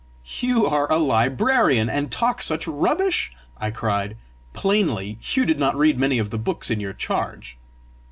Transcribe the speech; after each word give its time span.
"You 0.39 0.65
a 0.65 0.97
librarian, 0.97 1.87
and 1.87 2.11
talk 2.11 2.41
such 2.41 2.67
rubbish!" 2.67 3.31
I 3.57 3.69
cried. 3.69 4.17
"Plainly, 4.51 5.19
you 5.35 5.45
did 5.45 5.59
not 5.59 5.75
read 5.77 5.99
many 5.99 6.17
of 6.17 6.31
the 6.31 6.39
books 6.39 6.71
in 6.71 6.79
your 6.79 6.93
charge!" 6.93 7.55